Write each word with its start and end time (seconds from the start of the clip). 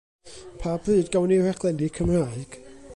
Pa 0.61 0.71
bryd 0.87 1.11
gawn 1.17 1.29
ni 1.33 1.37
raglenni 1.45 1.87
Cymraeg? 1.99 2.51